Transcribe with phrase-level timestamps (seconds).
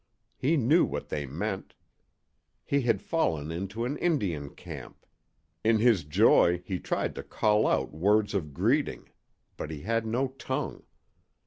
[0.35, 1.75] He knew what they meant.
[2.65, 5.05] He had fallen into an Indian camp.
[5.63, 9.09] In his joy he tried to call out words of greeting,
[9.57, 10.81] but he had no tongue.